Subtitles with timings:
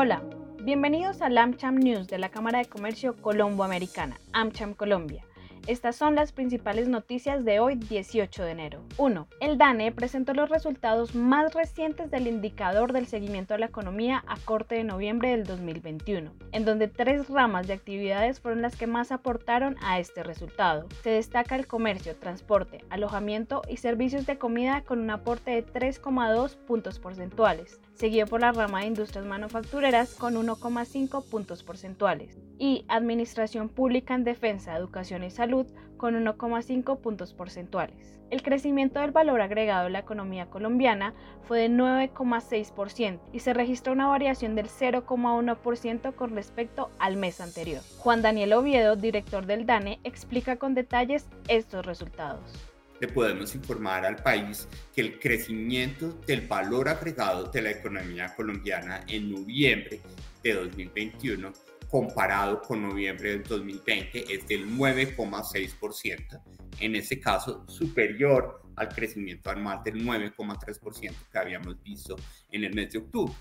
[0.00, 0.22] Hola,
[0.62, 5.24] bienvenidos al AmCham News de la Cámara de Comercio Colombo Americana, AmCham Colombia.
[5.68, 8.80] Estas son las principales noticias de hoy 18 de enero.
[8.96, 9.28] 1.
[9.38, 14.38] El DANE presentó los resultados más recientes del indicador del seguimiento de la economía a
[14.38, 19.12] corte de noviembre del 2021, en donde tres ramas de actividades fueron las que más
[19.12, 20.88] aportaron a este resultado.
[21.02, 26.56] Se destaca el comercio, transporte, alojamiento y servicios de comida con un aporte de 3,2
[26.66, 33.68] puntos porcentuales, seguido por la rama de industrias manufactureras con 1,5 puntos porcentuales y Administración
[33.68, 35.57] Pública en Defensa, Educación y Salud
[35.96, 38.18] con 1,5 puntos porcentuales.
[38.30, 41.14] El crecimiento del valor agregado de la economía colombiana
[41.46, 47.82] fue de 9,6% y se registró una variación del 0,1% con respecto al mes anterior.
[47.98, 52.68] Juan Daniel Oviedo, director del DANE, explica con detalles estos resultados
[53.00, 59.04] le podemos informar al país que el crecimiento del valor agregado de la economía colombiana
[59.06, 60.00] en noviembre
[60.42, 61.52] de 2021
[61.88, 66.42] comparado con noviembre del 2020 es del 9,6%,
[66.80, 72.16] en ese caso superior al crecimiento anual del 9,3% que habíamos visto
[72.50, 73.34] en el mes de octubre.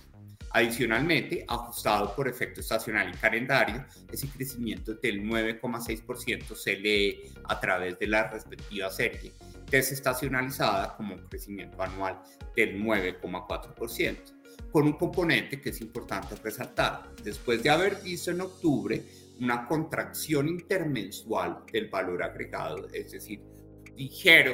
[0.52, 8.00] Adicionalmente, ajustado por efecto estacional y calendario, ese crecimiento del 9,6% se lee a través
[8.00, 9.34] de la respectiva serie
[9.70, 12.22] desestacionalizada como un crecimiento anual
[12.56, 14.37] del 9,4%
[14.72, 17.16] con un componente que es importante resaltar.
[17.24, 19.04] Después de haber visto en octubre
[19.40, 23.42] una contracción intermensual del valor agregado, es decir,
[23.96, 24.54] ligero,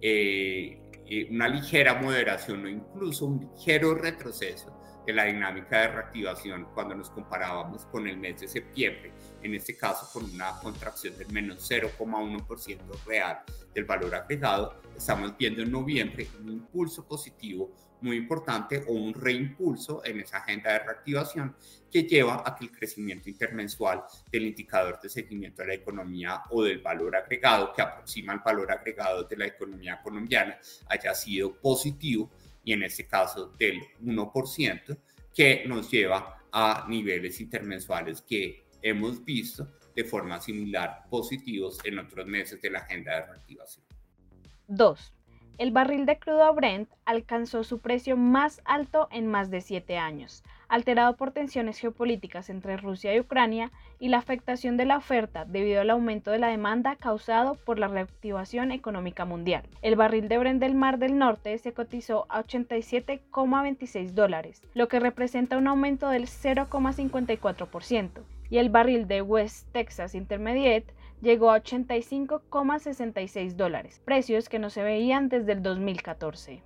[0.00, 4.76] eh, eh, una ligera moderación o incluso un ligero retroceso
[5.06, 9.12] de la dinámica de reactivación cuando nos comparábamos con el mes de septiembre,
[9.42, 15.62] en este caso con una contracción del menos 0,1% real del valor agregado, estamos viendo
[15.62, 21.56] en noviembre un impulso positivo muy importante o un reimpulso en esa agenda de reactivación
[21.90, 26.62] que lleva a que el crecimiento intermensual del indicador de seguimiento de la economía o
[26.62, 30.58] del valor agregado que aproxima el valor agregado de la economía colombiana
[30.88, 32.30] haya sido positivo
[32.66, 34.98] y en este caso del 1%
[35.32, 42.26] que nos lleva a niveles intermensuales que hemos visto de forma similar positivos en otros
[42.26, 43.84] meses de la agenda de reactivación.
[44.66, 45.14] 2.
[45.58, 50.44] El barril de crudo Brent alcanzó su precio más alto en más de siete años,
[50.68, 55.80] alterado por tensiones geopolíticas entre Rusia y Ucrania y la afectación de la oferta debido
[55.80, 59.62] al aumento de la demanda causado por la reactivación económica mundial.
[59.80, 65.00] El barril de Brent del Mar del Norte se cotizó a 87,26 dólares, lo que
[65.00, 68.10] representa un aumento del 0,54%,
[68.50, 74.82] y el barril de West Texas Intermediate llegó a 85,66 dólares, precios que no se
[74.82, 76.62] veían desde el 2014.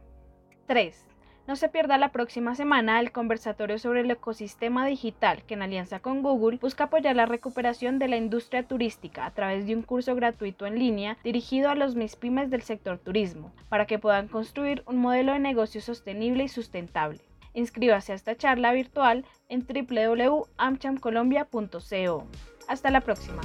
[0.66, 1.11] 3.
[1.50, 5.99] No se pierda la próxima semana el conversatorio sobre el ecosistema digital que en alianza
[5.99, 10.15] con Google busca apoyar la recuperación de la industria turística a través de un curso
[10.15, 14.99] gratuito en línea dirigido a los MISPYMES del sector turismo, para que puedan construir un
[14.99, 17.19] modelo de negocio sostenible y sustentable.
[17.53, 22.27] Inscríbase a esta charla virtual en www.amchamcolombia.co.
[22.69, 23.41] Hasta la próxima.